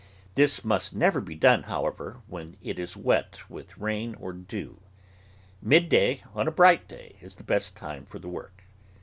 [0.33, 4.79] This must never be done, how ever, when it is wet with rain or dew.
[5.61, 8.63] ]Mid day, on a bright day, is the best time for the work.